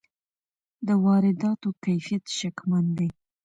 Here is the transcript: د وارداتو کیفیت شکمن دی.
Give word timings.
د 0.87 0.89
وارداتو 1.05 1.69
کیفیت 1.83 2.25
شکمن 2.39 2.85
دی. 2.97 3.09